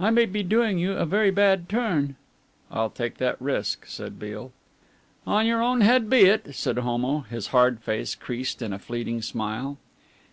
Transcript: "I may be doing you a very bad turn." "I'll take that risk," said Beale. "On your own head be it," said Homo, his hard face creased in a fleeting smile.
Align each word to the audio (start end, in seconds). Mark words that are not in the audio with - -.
"I 0.00 0.10
may 0.10 0.26
be 0.26 0.42
doing 0.42 0.80
you 0.80 0.94
a 0.94 1.06
very 1.06 1.30
bad 1.30 1.68
turn." 1.68 2.16
"I'll 2.68 2.90
take 2.90 3.18
that 3.18 3.40
risk," 3.40 3.86
said 3.86 4.18
Beale. 4.18 4.50
"On 5.24 5.46
your 5.46 5.62
own 5.62 5.82
head 5.82 6.10
be 6.10 6.22
it," 6.22 6.52
said 6.56 6.78
Homo, 6.78 7.20
his 7.20 7.46
hard 7.54 7.78
face 7.80 8.16
creased 8.16 8.60
in 8.60 8.72
a 8.72 8.80
fleeting 8.80 9.22
smile. 9.22 9.78